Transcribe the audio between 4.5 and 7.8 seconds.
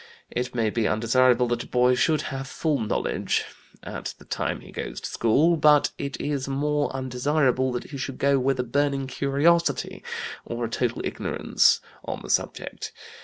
he goes to school, but it is more undesirable